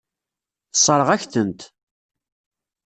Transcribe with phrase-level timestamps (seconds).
[0.71, 1.61] Tessṛeɣ-ak-tent.